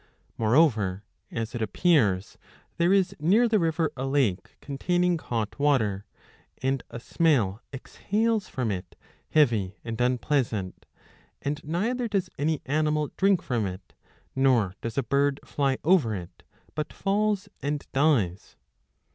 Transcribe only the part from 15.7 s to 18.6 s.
over it, but falls and dies.